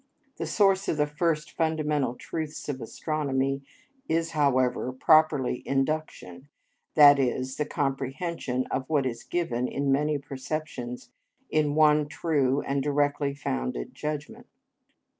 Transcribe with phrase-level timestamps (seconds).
[0.37, 3.61] The source of the first fundamental truths of astronomy
[4.09, 6.49] is, however, properly induction,
[6.95, 11.11] that is, the comprehension of what is given in many perceptions
[11.51, 14.47] in one true and directly founded judgment.